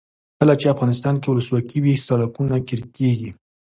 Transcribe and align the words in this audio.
کله 0.39 0.53
چې 0.61 0.73
افغانستان 0.73 1.15
کې 1.19 1.27
ولسواکي 1.29 1.79
وي 1.81 1.95
سړکونه 2.07 2.55
قیر 2.67 2.81
کیږي. 2.97 3.29